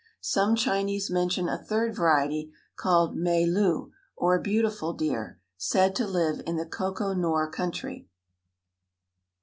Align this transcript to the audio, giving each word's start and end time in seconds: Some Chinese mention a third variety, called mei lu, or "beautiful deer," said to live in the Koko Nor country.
Some 0.19 0.55
Chinese 0.55 1.11
mention 1.11 1.47
a 1.47 1.59
third 1.63 1.93
variety, 1.95 2.51
called 2.75 3.15
mei 3.15 3.45
lu, 3.45 3.91
or 4.15 4.39
"beautiful 4.39 4.93
deer," 4.93 5.39
said 5.57 5.95
to 5.97 6.07
live 6.07 6.41
in 6.47 6.55
the 6.57 6.65
Koko 6.65 7.13
Nor 7.13 7.51
country. 7.51 8.07